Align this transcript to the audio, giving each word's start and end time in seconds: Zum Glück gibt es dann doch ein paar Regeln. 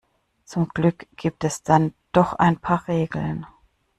Zum 0.45 0.67
Glück 0.69 1.05
gibt 1.15 1.43
es 1.43 1.61
dann 1.61 1.93
doch 2.11 2.33
ein 2.33 2.57
paar 2.57 2.87
Regeln. 2.87 3.45